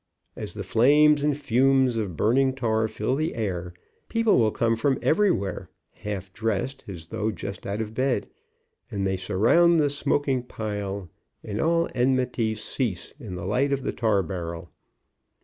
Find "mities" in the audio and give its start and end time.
12.17-12.57